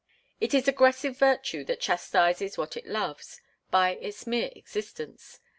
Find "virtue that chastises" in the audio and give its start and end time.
1.19-2.57